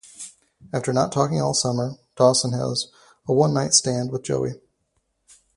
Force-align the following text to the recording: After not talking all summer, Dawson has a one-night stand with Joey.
After 0.73 0.91
not 0.93 1.11
talking 1.11 1.39
all 1.39 1.53
summer, 1.53 1.93
Dawson 2.15 2.53
has 2.53 2.87
a 3.27 3.33
one-night 3.33 3.75
stand 3.75 4.09
with 4.11 4.23
Joey. 4.23 4.55